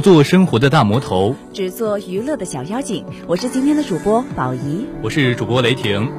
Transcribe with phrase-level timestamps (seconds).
[0.00, 3.04] 不做生活的大魔头，只做娱乐的小妖精。
[3.26, 6.10] 我是今天的主播宝仪，我是主播雷霆。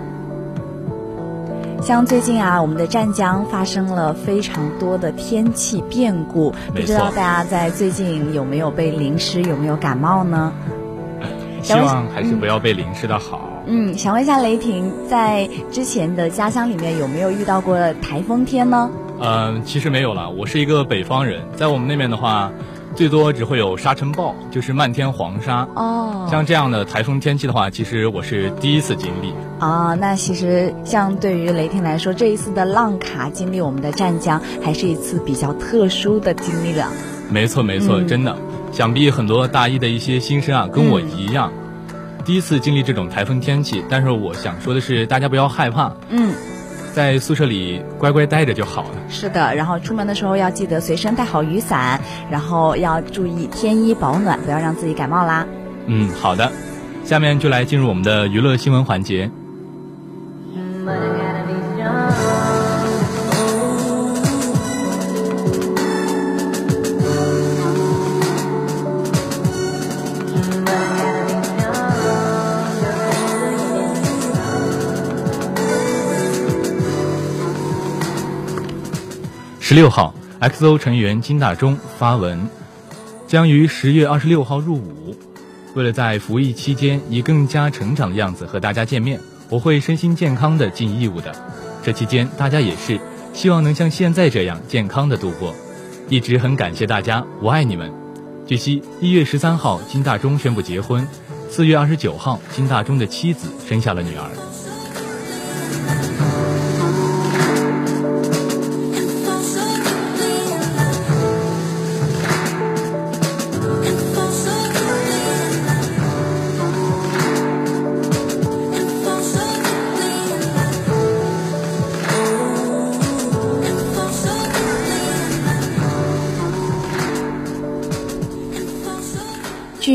[1.82, 10.54] 像最近啊，我们的湛江发生了非常多的天气变故，不知道大家在最近有没有被淋湿，有没有感冒呢？
[11.64, 13.64] 希望还是不要被淋湿的好。
[13.66, 18.92] 嗯，想问一下雷霆，在之前的家乡里面有没有遇到过台风天呢？
[19.20, 20.30] 嗯，其实没有了。
[20.30, 22.52] 我是一个北方人，在我们那边的话。
[22.96, 25.68] 最多只会有沙尘暴，就是漫天黄沙。
[25.76, 29.34] 哦，像这样的台风天气的话，其实我是第一次经历。
[29.60, 36.88] 啊，那其实像对于雷霆来说，这一次的浪卡经历我们的湛江，还是一次比较特殊的经历了。
[37.30, 38.36] 没错，没错，真的，
[38.72, 41.52] 想必很多大一的一些新生啊，跟我一样，
[42.26, 43.84] 第一次经历这种台风天气。
[43.90, 45.94] 但是我想说的是，大家不要害怕。
[46.10, 46.34] 嗯。
[46.94, 48.90] 在宿舍里乖乖待着就好了。
[49.10, 55.46] 是的，然后出门的时候要记得随身带好雨伞，然后要注意添衣保暖，不要让自己感冒啦。
[55.88, 56.52] 嗯，好的，
[57.04, 59.30] 下面就来进入我们的娱乐新闻环节。
[79.72, 82.50] 十六号，XO 成员金大中发文，
[83.26, 85.16] 将于十月二十六号入伍。
[85.76, 91.34] 为了在服役期间以更加成长的样子和大家见面，我会身心健康的尽义务的。
[91.82, 93.00] 这期间大家也是，
[93.32, 95.56] 希望能像现在这样健康的度过。
[96.10, 97.94] 一直很感谢大家，我爱你们。
[98.46, 101.08] 据悉，一月十三号金大中宣布结婚，
[101.50, 104.51] 四月二十九号金大中的妻子生下了女儿。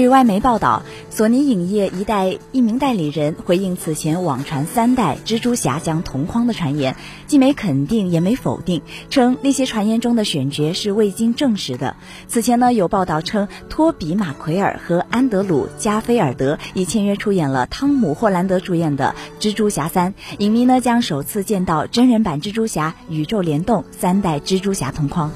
[0.06, 6.94] 据外媒报道，索尼影业一代一名代理人回应此前网传三代蜘蛛侠将同框的传言，
[7.26, 11.96] 既没肯定也没否定，称那些传言中的选角是未经证实的。
[12.28, 19.12] 此前呢，有报道称托比·马奎尔和安德鲁·加菲尔德已签约出演了汤姆·霍兰德主演的
[19.42, 25.32] 《蜘蛛侠三》，影迷呢将首次见到真人版蜘蛛侠宇宙联动，三代蜘蛛侠同框。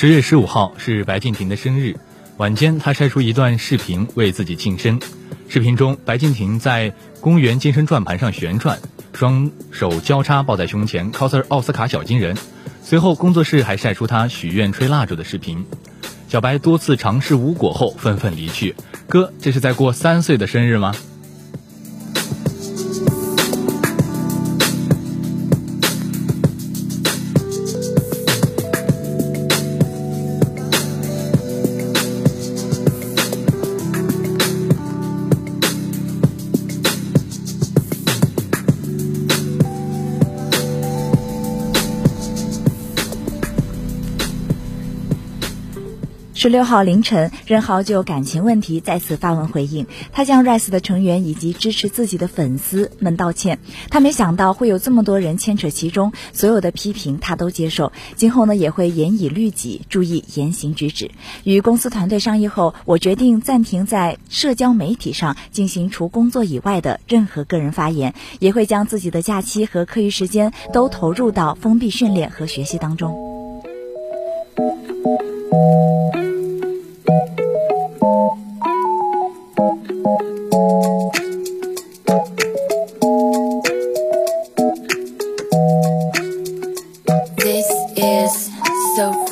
[0.00, 1.96] 十月十五号是白敬亭的生日，
[2.36, 5.00] 晚间他晒出一段视频为自己庆生。
[5.48, 8.78] 视频中，白敬亭在公园健身转盘上旋转，
[9.12, 12.36] 双手交叉抱在胸前，coser 奥斯卡小金人。
[12.80, 15.66] 随后，工作室还晒出他许愿吹蜡烛的视频。
[16.28, 18.76] 小白多次尝试无果后，愤愤离去。
[19.08, 20.94] 哥，这是在过三岁的生日吗？
[46.38, 53.58] 十六号凌晨，任豪就感情问题再次发文回应，他向 Rise 的成员以及支持自己的粉丝们道歉。
[53.90, 61.10] 他没想到会有这么多人牵扯其中，所有的批评他都接受，今后呢也会严以律己，注意言行举止。
[61.42, 73.12] 与公司团队商议后，我决定暂停在社交媒体上进行除工作以外的任何个人发言，也会将自己的假期和课余时间都投入到封闭训练和学习当中。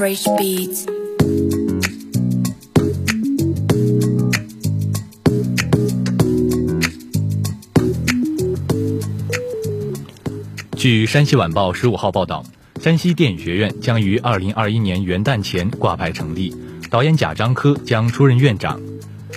[0.07, 0.87] Fresh beats。
[10.77, 12.45] 据山西晚报十五号报道，
[12.81, 16.55] 山西电影学院将于二零二一年元旦前挂牌成立，
[16.89, 18.81] 导演贾樟柯将出任院长。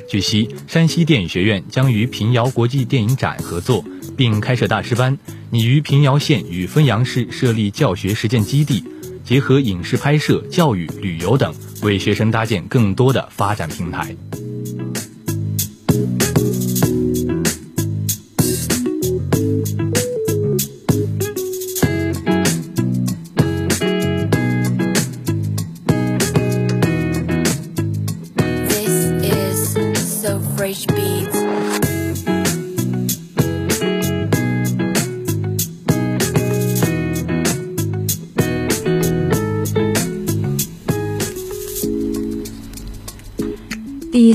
[0.08, 3.84] 据悉，山西电影学院将与平遥国际电影展合作，
[4.16, 5.18] 并开设大师班，
[5.50, 8.84] 拟于平遥县与汾阳市设立教学实践基地。
[9.30, 11.54] 结合影视拍摄、教育、旅游等，
[11.84, 14.16] 为学生搭建更多的发展平台。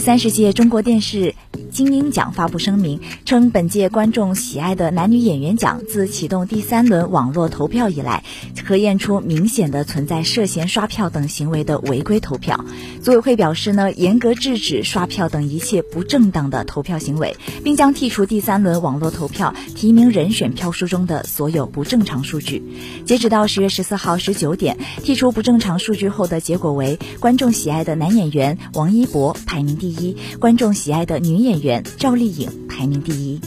[0.04, 1.34] 三十届中国电视。
[1.70, 8.22] 金鹰奖发布声明称，本届观众喜爱的男女演员奖自启动第三轮网络投票以来，
[8.64, 12.64] 核验出明显的存在涉嫌刷票等行为的违规投票。
[13.02, 22.62] 组委会表示呢，严格制止刷票等一切不正当的投票行为，并将剔除第三轮网络投票提名人选票数中的所有不正常数据。
[23.04, 31.84] 截止到十月十四号十九点，剔除不正常数据后的结果为：观众喜爱的男演员王一博排名第一，观众喜爱的女演员。
[31.98, 33.40] 赵丽颖排名第一。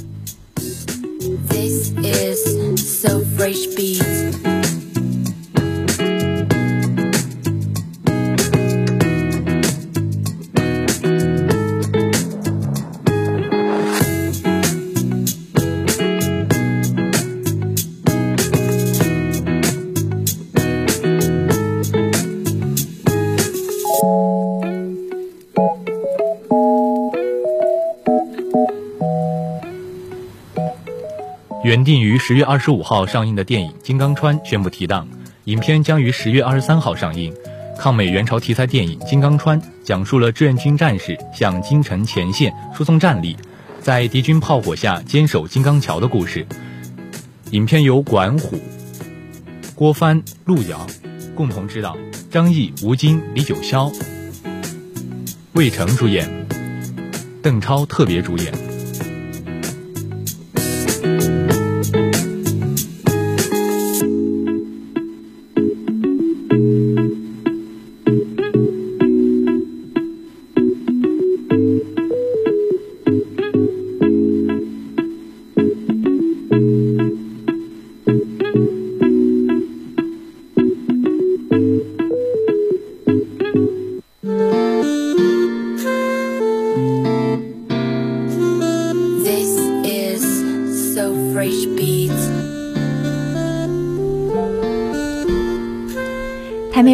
[1.51, 4.26] This is so fresh beat.
[31.77, 35.07] 原定于十月二十五号上映的电影《金刚川》宣布提档，
[35.43, 37.31] 影片将于十月二十三号上映。
[37.77, 43.37] 抗美援朝题材电影《金刚川》讲述了志愿军战士向京城前线输送战力，
[43.79, 46.47] 在敌军炮火下坚守金刚桥的故事。
[47.51, 48.59] 影片由管虎、
[49.75, 50.87] 郭帆、陆遥
[51.35, 51.95] 共同执导，
[52.31, 53.93] 张译、吴京、李九霄、
[55.53, 56.27] 魏成主演，
[57.43, 58.66] 邓超特别主演。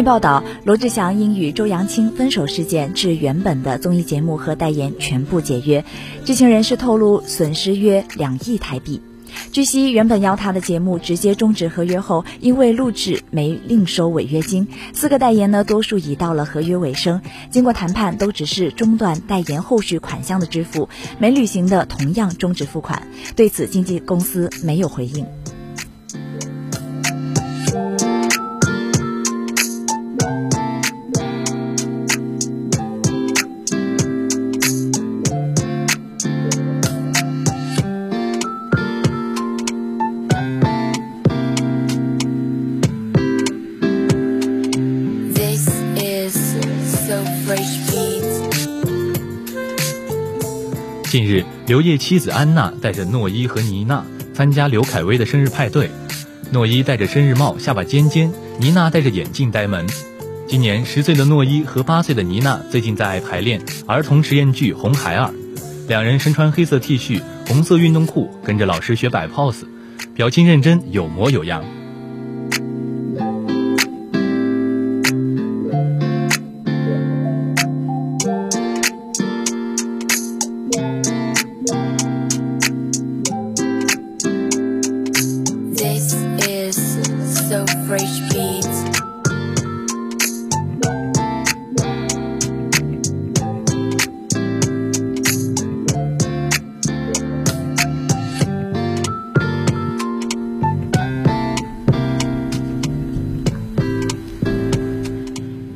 [0.04, 5.82] 报道，罗志祥因与周扬青分手事件致原本的综艺节目和代言全部解约。
[6.24, 9.00] 知情人士透露，损失约两亿台币。
[9.50, 17.20] 据悉，原本邀他的节目直接终止合约后，因为录制没另收违约金，四个代言呢，多数已到了合约尾声。
[17.50, 23.08] 经过谈判，都只是中断代言后续款项的支付，没履行的同样终止付款。
[23.34, 25.26] 对此，经纪公司没有回应。
[51.66, 54.04] 刘烨妻子安娜带着诺伊和妮娜
[54.34, 55.90] 参加刘恺威的生日派对。
[56.50, 58.30] 诺伊戴着生日帽，下巴尖尖；
[58.60, 59.86] 妮娜戴着眼镜呆萌。
[60.46, 65.30] 今年十岁的诺伊和八岁的妮娜最近在排练儿童实验剧《红孩儿》，
[65.88, 69.64] 两人身穿黑色 T 恤、红色运动裤，跟着老师学摆 pose，
[70.14, 71.64] 表情认真，有模有样。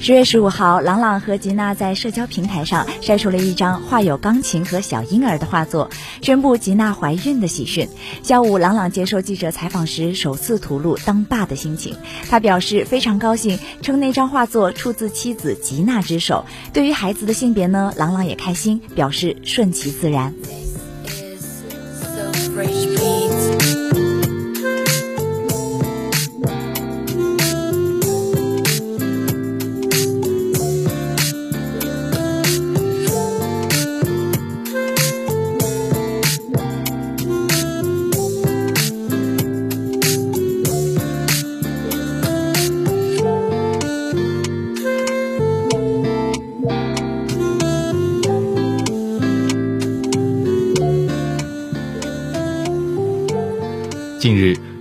[0.09, 5.91] 十月十五号，朗朗和吉娜在社交平台上晒出了一张画有钢琴和小婴儿的画作，
[6.23, 7.87] 宣布吉娜怀孕的喜讯。
[8.23, 11.95] 下午，朗朗接受记者采访时首次吐露当爸的心情，
[12.31, 16.43] 他表示非常高兴，称那张画作出自妻子吉娜之手。
[16.73, 20.33] 对于孩子的性别呢，朗朗也开心，表示顺其自然。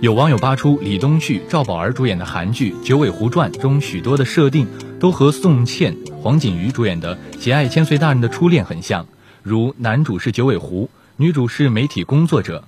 [0.08, 4.66] 有网友扒出李东旭、赵宝儿主演的韩剧《九尾狐传》中许多的设定
[4.98, 9.04] 都和宋茜、黄景瑜主演的《节爱千岁大人的初恋》很像，
[9.42, 10.88] 如男主是九尾狐，
[11.18, 12.64] 女主是媒体工作者，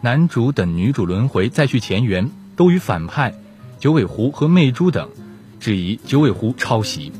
[0.00, 3.34] 男主等女主轮回再续前缘，都与反派
[3.80, 5.08] 九尾狐和媚珠等
[5.58, 7.10] 质疑九尾狐抄袭。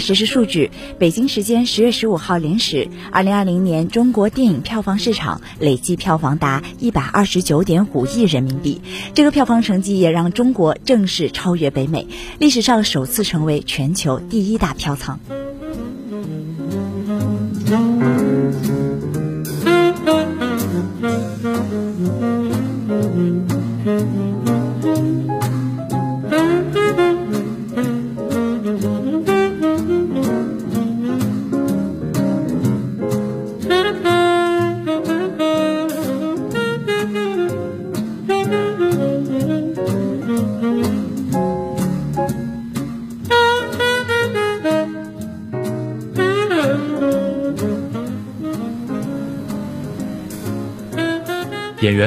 [0.00, 8.80] 实时数据，北京时间十月十五号零时，二零二零年中国电影票房市场累计票房达一百二十九点五亿人民币。
[9.14, 12.06] 这个票房成绩也让中国正式超越北美，
[12.38, 15.20] 历史上首次成为全球第一大票仓。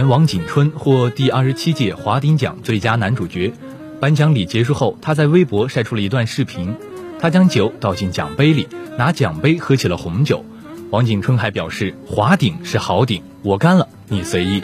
[0.07, 3.53] 王景春获第二十七届华鼎奖最佳男主角。
[3.99, 6.75] 颁奖礼结束后，他在微博晒出了一段视频，
[7.19, 8.67] 他将酒倒进奖杯里，
[8.97, 10.43] 拿奖杯喝起了红酒。
[10.89, 14.61] 王景春还表示：“华鼎是好鼎，我干了，你随意。”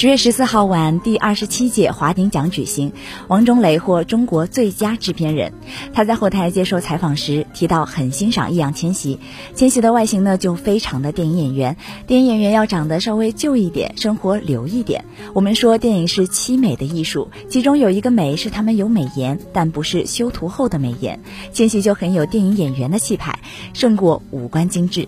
[0.00, 2.90] 十月十四号晚，第二十七届华鼎奖举行，
[3.28, 5.52] 王中磊获中国最佳制片人。
[5.92, 9.18] 他在后台接受采访时提到，很欣赏易烊千玺。
[9.54, 11.76] 千玺的外形呢，就非常的电影演员。
[12.06, 15.04] 电影演员要长得稍微旧一点，生活流一点。
[15.34, 21.20] 我们说，电影是凄美的艺术，其中有一个美是他们有美颜，但不是修图后的美颜。
[21.52, 23.38] 千玺就很有电影演员的气派，
[23.74, 25.06] 胜过五官精致。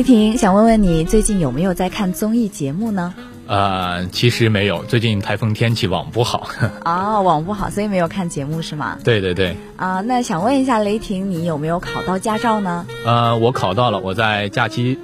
[0.00, 3.12] 雷霆想问问你，最近有没有在看综艺节目呢？
[3.46, 6.48] 呃，其实没有，最近台风天气，网不好。
[6.86, 8.96] 哦，网不好，所以没有看节目是吗？
[9.04, 9.54] 对对对。
[9.76, 12.86] 啊，那想问一下雷霆，你有没有考到驾照呢？
[13.04, 14.98] 呃，我考到了，我在假期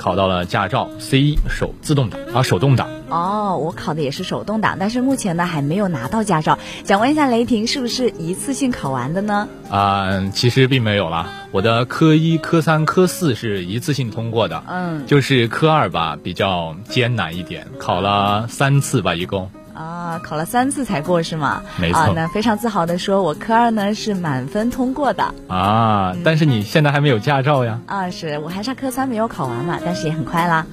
[0.00, 2.88] 考到了驾照 C 一手自动挡啊，手动挡。
[3.10, 6.58] 哦，我考的也是手动挡，但是目前呢还没有拿到驾照。
[6.84, 9.46] 想问一下雷霆，是不是一次性考完的呢？
[9.68, 14.62] 啊，其实并没有啦，我的科一、科三、科四是一次性通过的。
[14.66, 19.50] 嗯，就是科二吧，比较艰难一点，考了三次吧，一共。
[19.80, 21.62] 啊，考了三次才过是吗？
[21.80, 21.98] 没错。
[21.98, 25.34] 啊，那非常自豪的说，我科二呢是满分通过的。
[25.48, 27.80] 啊，但是你现在还没有驾照呀？
[27.86, 30.66] 啊，是我还差科三没有考完嘛，但是也很快啦。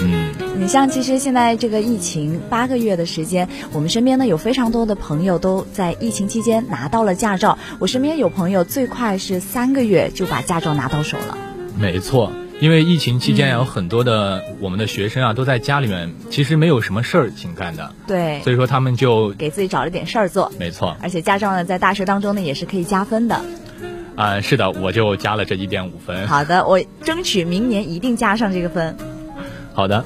[0.00, 7.58] 嗯，你像其实现在这个疫情八个月的时间，我们身边呢有非常多的朋友都在疫情期间拿到了驾照。
[7.78, 11.36] 我身边有朋友最快是三个月就把驾照拿到手了。
[11.76, 17.94] 没错，因为疫情期间有很多的我们的学生啊都在家里面，其实没有什么事儿情干的。
[18.06, 20.50] 对，所以说他们就给自己找了点事儿做。
[20.58, 23.40] 没错，而且驾照呢在大学当中呢也是可以加分的。
[24.16, 26.26] 啊，是的，我就加了这一点五分。
[26.26, 28.96] 好的，我争取明年一定加上这个分。
[29.72, 30.04] 好的。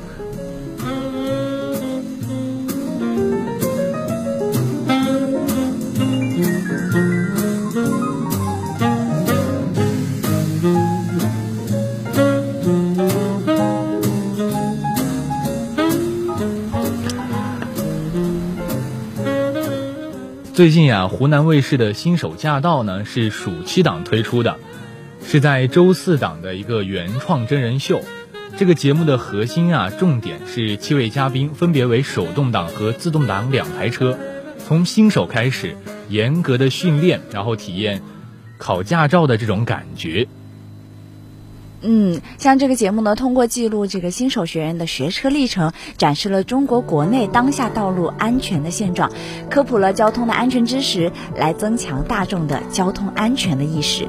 [20.62, 24.58] 最近啊，湖南卫视的新手驾到呢是暑期档推出的，
[25.26, 28.00] 是在周四档的一个原创真人秀。
[28.56, 34.16] 这个节目的核心啊，重点是七位嘉宾分别为手动挡和自动挡两台车，
[34.64, 35.76] 从新手开始，
[36.08, 38.00] 严格的训练，然后体验
[38.56, 40.28] 考驾照的这种感觉。
[41.82, 49.10] 嗯，像这个节目呢，通过记录这个新手学员的学车历程，展示了中国国内当下道路安全的现状，
[49.50, 54.08] 科普了交通的安全知识，来增强大众的交通安全的意识。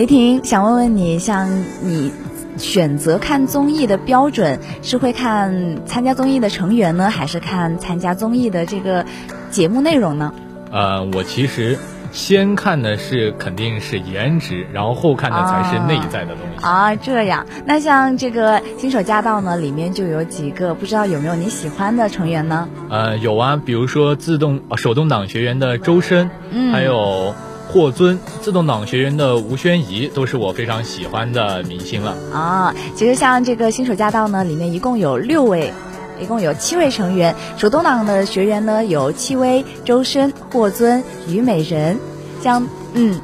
[0.00, 2.10] 雷霆，想问问你，像你
[2.56, 9.04] 选择看综艺的标准是会看参加综艺的成员呢，还是看参加综艺的这个
[9.50, 10.32] 节目内容呢？
[10.72, 11.78] 呃，我其实
[12.12, 16.64] 先看的是肯定是颜值，然后后看的才是内在的东西。
[16.64, 17.44] 啊，这样。
[17.66, 22.66] 那像这个新手驾到呢，里面就有几个，不知道有没有你喜欢的成员呢？
[22.88, 27.34] 呃，有啊，比如说自动手动挡学员的周深，嗯，还有。
[27.72, 32.74] 霍尊、自动挡学员的吴宣仪都是我非常喜欢的明星了啊。
[32.96, 35.72] 其实像这个新手驾到呢，里面一共有六位，
[36.20, 37.36] 一共有七位成员。
[37.56, 41.96] 手动挡的学员呢有戚薇、周深、霍尊、虞美人。
[42.42, 43.20] 像嗯，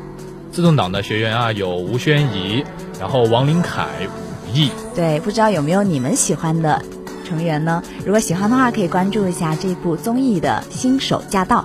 [0.52, 2.64] 自动挡的学员啊有吴宣仪，
[3.00, 4.70] 然后王林凯、武艺。
[4.94, 6.80] 对，不知道有没有你们喜欢的
[7.26, 7.82] 成员呢？
[8.04, 11.64] 如果喜欢的话，可以关注一下这部综艺的新手驾到。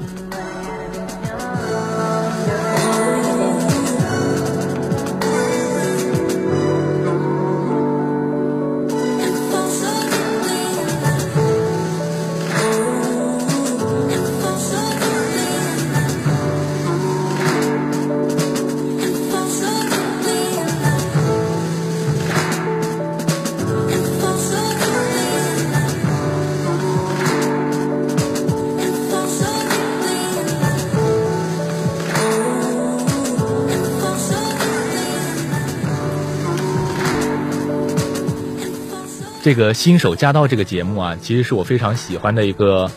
[39.41, 42.91] 这个新手驾到这个节目啊，其实是我非常喜欢的一个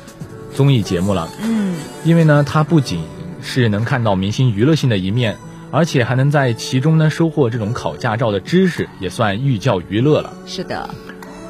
[0.54, 1.28] 综艺节目了。
[1.42, 3.02] 嗯，因为呢，它不仅
[3.42, 5.38] 是能看到明星娱乐性的一面，
[5.70, 10.34] 而且还能在其中呢收获这种考驾照的知识，也算寓教于乐了。
[10.46, 10.90] 是的。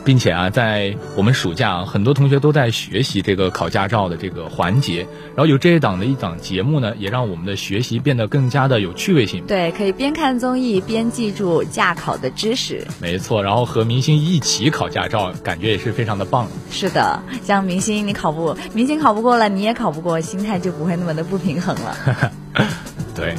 [0.05, 5.07] 并且啊，在我们暑假啊，很多同学都在学习这个考驾照的这个环节。
[5.35, 9.45] 然后有这一档的一档节目呢，也让我们的学习变得更加的有趣味性。
[9.47, 12.87] 对，可以边看综艺边记住驾考的知识。
[13.01, 16.47] 没错，然后和明星一起考驾照，感觉也是非常的棒。
[16.71, 22.33] 是的，像明星你考不，明星考不过了，你也考不过，心态就不会那么的不平衡了。
[23.17, 23.35] 对。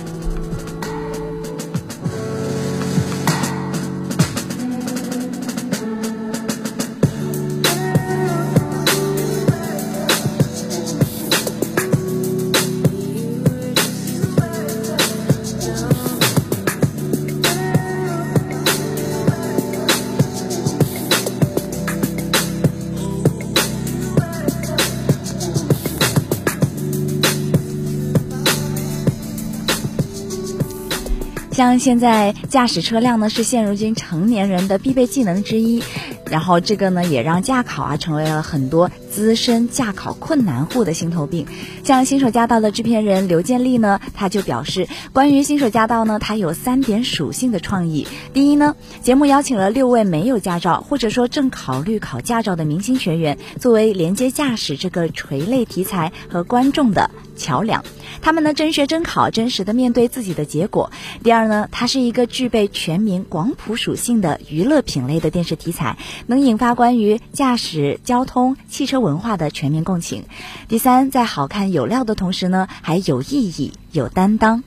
[31.79, 35.83] 现在驾驶车辆呢，是现如今成年人的必备技能之一，
[36.29, 41.45] 然后这个呢，也让驾考啊成为了很多资深驾考困难户的心头病。
[41.85, 48.07] 像新手驾到的制片人刘建立呢，他就表示，关于新手驾到呢，他有三点属性的创意。
[48.33, 57.11] 第一呢，节目邀请了六位没有驾照或者说正考虑考驾照的明星学员，作为连接驾驶这个垂类题材和观众的。
[57.37, 57.83] 桥梁，
[58.21, 60.89] 他们呢真学真考，真实的面对自己的结果。
[61.21, 70.23] 第二呢，它是一个具备全民广普属性的娱乐品类的电视题材，能引发关于驾驶、交通、汽车文化的全民共情。
[70.69, 74.63] 第三，在好看有料的同时呢，还有意义、有担当。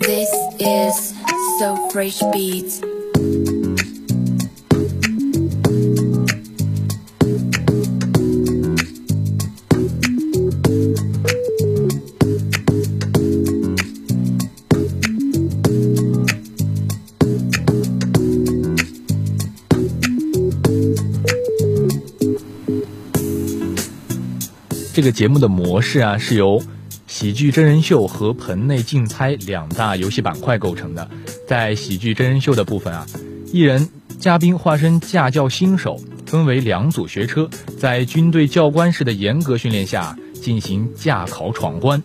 [0.00, 1.14] This is
[1.58, 2.93] so fresh beats.
[24.94, 26.62] 这个节目的模式啊，是由
[27.08, 31.10] 喜剧真人秀和棚内竞猜两大游戏板块构成的。
[31.48, 33.04] 在喜剧真人秀的部分啊，
[33.52, 33.88] 艺人
[34.20, 42.00] 嘉宾化身驾教新手，分为两组学车，在军队教官式的严格训练下进行驾考闯关。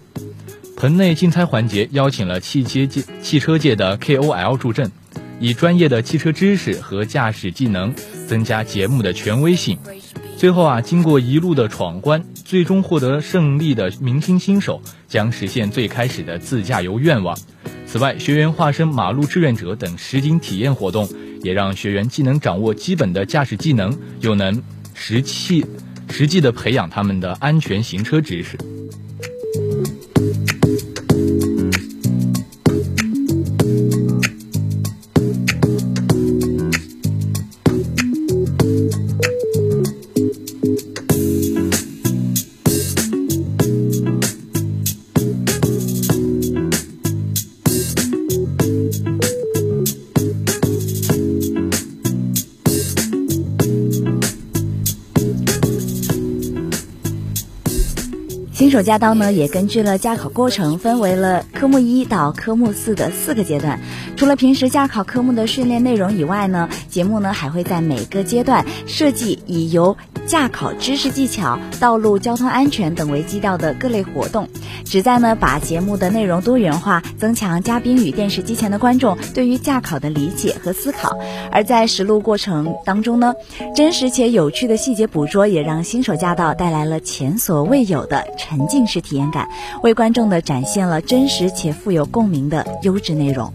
[0.76, 4.92] 棚内竞猜环节邀请了汽车界汽车界的 KOL 助阵，
[5.40, 7.94] 以专业的汽车知识和驾驶技能
[8.28, 9.78] 增加节目的权威性。
[10.36, 17.38] 最后啊，经过一路的闯关，最终获得胜利的明星新手将实现最开始的自驾游愿望。
[17.86, 21.08] 此外，学员化身马路志愿者等实景体验活动，
[21.44, 24.64] 也让学员既能掌握基本的驾驶技能，又能
[24.96, 25.64] 实际
[26.10, 28.58] 实际的培养他们的安全行车知识。
[58.70, 63.80] 新手驾到呢，也根据了驾考过程，分为了科目一到科目四的四个阶段。
[64.16, 69.98] 除了平时驾考科目的训练内容以外呢，节目呢还会在每个阶段设计以由
[70.30, 74.48] 驾考知识技巧、道路交通安全等为基调的各类活动，
[74.86, 81.18] 旨在呢把节目的内容多元化，增强嘉宾与电视机前的观众对于驾考的理解和思考。
[81.52, 83.34] 而在实录过程当中呢，
[83.76, 89.50] 真实且有趣的细节捕捉，也让新手驾到带来了前所未有的沉浸式体验感，
[89.82, 93.52] 为观众的展现了真实且富有共鸣的优质内容。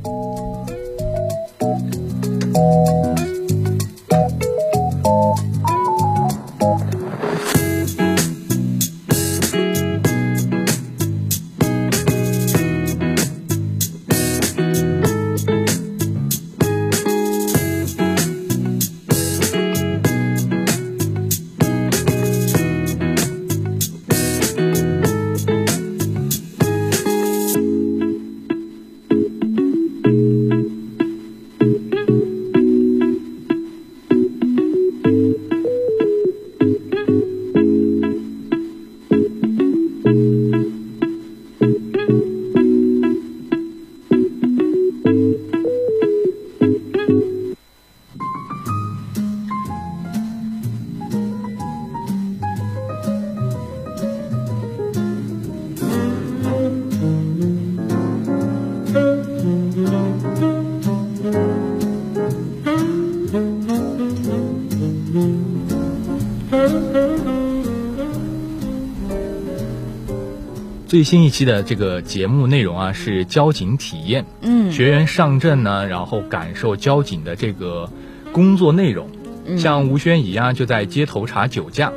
[70.94, 74.24] 最新一期的这个节目内容啊，是交警体验。
[74.42, 77.90] 嗯，学员上阵呢，然后感受交警的这个
[78.30, 79.08] 工作内容。
[79.44, 81.88] 嗯像吴宣仪啊，就在街头查酒驾；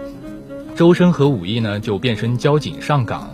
[0.76, 3.30] 周深和武艺呢，就变身交警上岗；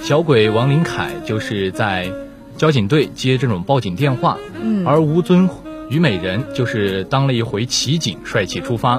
[0.00, 2.10] 小鬼王林凯就是在
[2.56, 4.38] 交警队接这种报警电话。
[4.58, 5.46] 嗯，而吴尊
[5.90, 8.98] 虞美人就是当了一回骑警，帅气出发。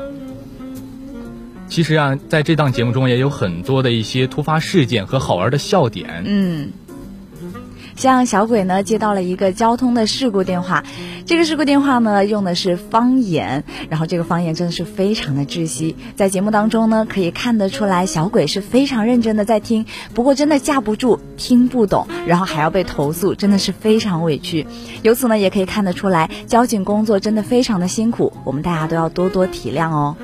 [1.69, 6.23] 其实啊，在这档节目中也有很多的一些突发事件和好玩的笑点。
[6.25, 6.69] 嗯。
[7.95, 10.85] 像小鬼呢接到了一个交通的事故电话，
[11.25, 15.97] 这个事故电话呢用的是方言，然后这个方言真的是非常的窒息。
[16.15, 24.65] 在节目当中呢可以看得出来，小鬼是非常认真的在听，不过真的架不住听不懂，然后还要被投诉，真的是非常委屈。
[25.01, 30.15] 由此呢也可以看得出来，交警工作真的非常的辛苦，我们大家都要多多体谅哦。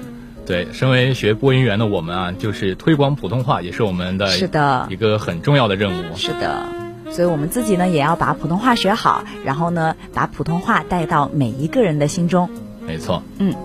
[0.45, 6.15] 对，身为学播音员的我们啊，就是推广普通话也是我们的是的一个很重要的任务。
[6.15, 6.67] 是的，
[7.12, 12.49] 所以我们自己呢也要把普通话学好，然后呢把普通话带到每一个人的心中。
[12.86, 13.55] 没错，嗯。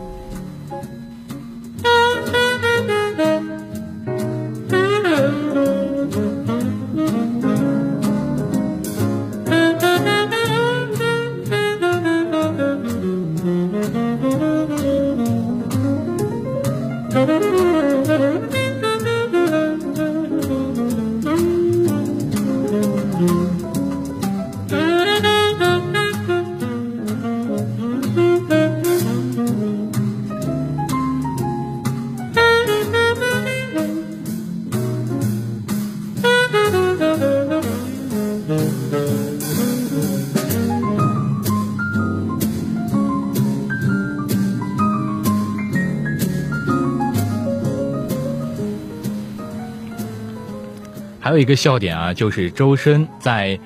[51.40, 53.58] 一个笑点啊，就是周深在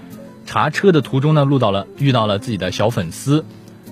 [0.46, 3.44] 查车的途中呢，录到了遇到了自己的小粉丝，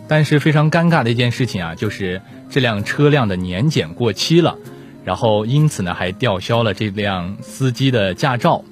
[0.09, 4.57] 但是非常尴尬的一件事情啊，就是这辆车辆的年检过期了，
[5.05, 8.65] 然后因此呢还吊销了这辆司机的驾照。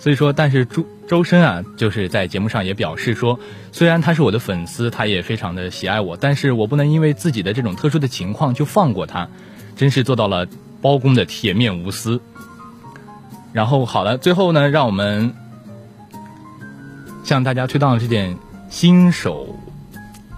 [0.00, 3.40] 所以说，但是周周深啊，就是在节目上也表示说，
[3.72, 9.28] 虽然他是我的粉丝，他也非常的喜爱我，但是我不能因为自己的这种特殊的情况就放过他，
[9.74, 10.46] 真是做到了
[10.80, 12.20] 包公的铁面无私。
[13.52, 15.34] 然后好了，最后呢，让我们
[17.24, 18.36] 向大家推到这件
[18.70, 19.56] 新手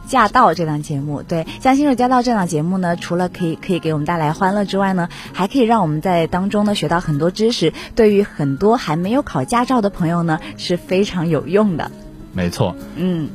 [0.06, 1.22] 驾到这档节目。
[1.22, 11.90] 对，像新手驾到这档节目呢，除了可以可以给我们带来欢乐之外呢，还可以让我们在当中呢学到很多知识，对于很多还没有考驾照的朋友呢是非常有用的。
[12.32, 13.28] 没错，嗯，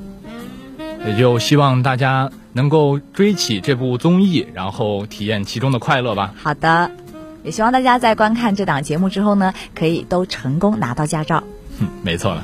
[1.05, 6.33] 也就希望大家能够追起这部综艺，然后体验其中的快乐吧。
[6.41, 6.91] 好的。
[7.45, 11.43] 也希望大家在观看这档节目之后呢，可以都成功拿到驾照。
[11.79, 12.43] 嗯，没错了。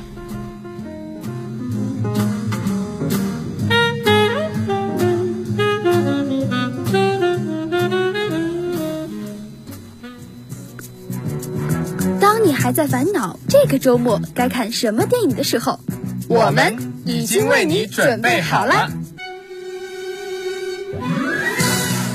[12.20, 15.80] 当你还在烦恼这个周末该看什么电影的时候，
[16.28, 18.88] 我们已经为你准备好了。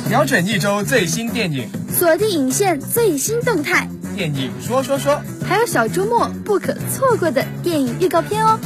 [0.09, 1.67] 瞄准一周最新电影。
[1.97, 8.59] 锁定影线最新动态，电影说说说，还有小周末不可错过的电影预告片哦。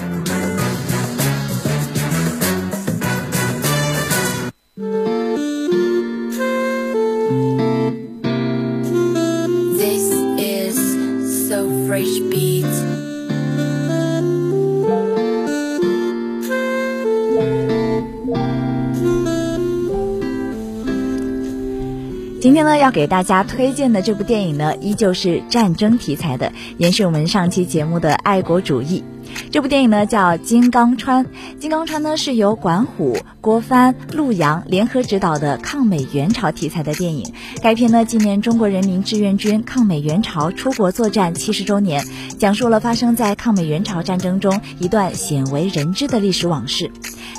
[22.82, 29.04] 要给大家推荐的这部电影呢，依旧是战争题材的，延续我们上期节目的爱国主义。
[29.52, 31.26] 这部电影呢叫《金刚川》，
[31.60, 37.32] 《金刚川》呢是由管虎、郭帆、陆阳联合执导的抗美援朝题材的电影。
[37.62, 42.04] 该片呢纪念中国人民志愿军抗美援朝出国作战七十周年，
[42.40, 46.92] 讲述了发生在抗美援朝战争中一段鲜为人知的历史往事。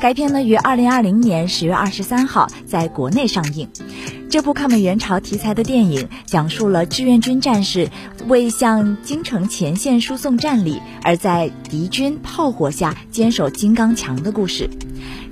[0.02, 3.68] 该片呢于二零二零年十月二十三号在国内上映。
[4.28, 7.88] 这部抗美援朝题材的电影，讲述了志愿军战士
[8.26, 14.68] 为向京城前线输送战力，而在敌军炮火下坚守金刚墙的故事。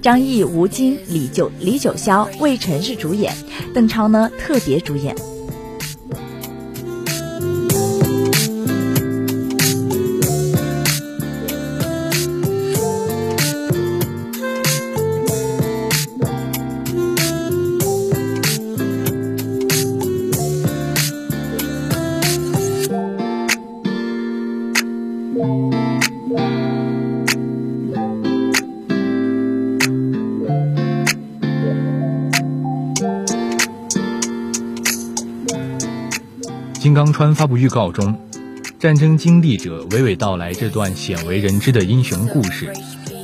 [0.00, 3.35] 张译、吴京、李九、李九霄、魏晨是主演，
[3.74, 5.16] 邓超呢特别主演。
[37.20, 38.18] 川发布预告中，
[38.78, 42.72] 战争经历者娓娓道来这段鲜为人知的英雄故事。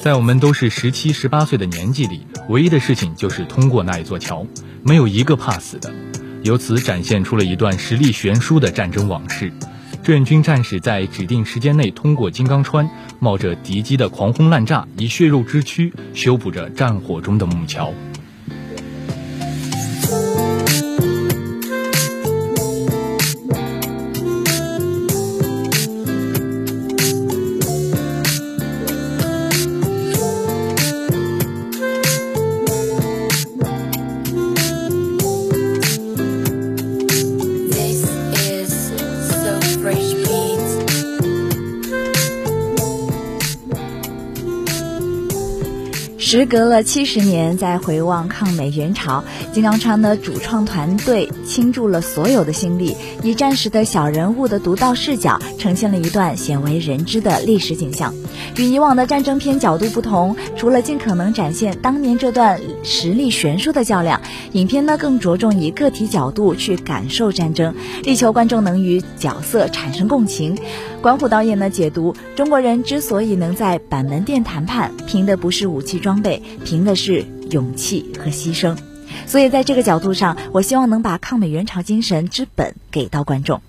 [0.03, 4.47] 在我们都是十七、十八岁的年纪里，唯一的事情就是通过那一座桥，
[4.83, 5.91] 没有一个怕死的。
[6.43, 9.51] 由此展现出了一段实力悬殊的战争往事。
[10.03, 12.87] 志愿军战士在指定时间内通过金刚川，
[13.19, 17.91] 冒着敌机的狂轰滥炸，以血肉之躯修补着战火中的木桥。
[46.37, 58.13] 时隔了七十年，在回望抗美援朝，金刚川的主创团队倾注了所有的心力，以战时的小人物的独到视角，呈现了一段鲜为人知的历史景象。
[58.59, 64.21] 与以往的战争片角度不同，除了尽可能展现当年这段实力悬殊的较量，
[64.53, 70.59] 影片呢更着重以个体角度去感受战争，力求观众能与角色产生共情。
[71.07, 78.77] 管虎导演呢解读，中国人之所以能在板门店谈判，凭的不是武器装备，凭的是勇气和牺牲。
[79.25, 83.63] 所以在这个角度上，我希望能把抗美援朝精神之本给到观众。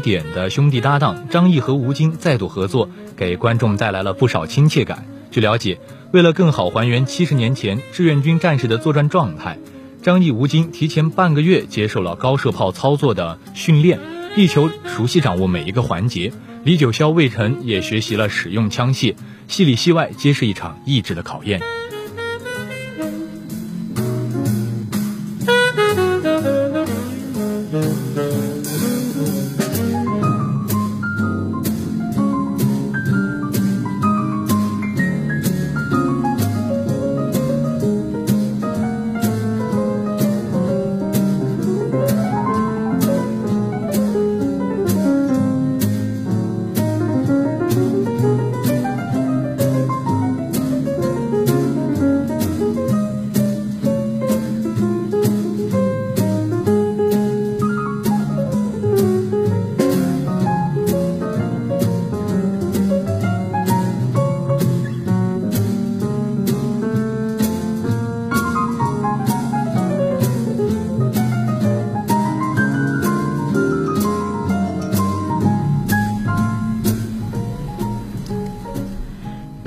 [0.00, 5.06] 点的兄弟搭档，张译和吴京再度合作，给观众带来了不少亲切感。
[5.30, 5.78] 据了解，
[6.12, 9.58] 为了更好还原七十年前志愿军战士的作战状态，
[10.02, 14.00] 张译、吴京提前半个月接受了高射炮操作的训练，
[14.34, 16.32] 力求熟悉掌握每一个环节。
[16.64, 19.14] 李九霄、魏晨也学习了使用枪械，
[19.48, 21.60] 戏里戏外皆是一场意志的考验。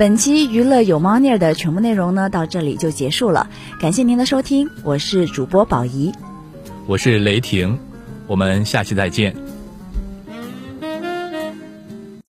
[0.04, 3.48] 本期娱乐有猫腻儿的全部内容呢，到这里就结束了。
[3.80, 6.12] 感谢您的收听，我是主播宝仪，
[6.86, 7.78] 我是雷霆，
[8.26, 9.34] 我们下期再见。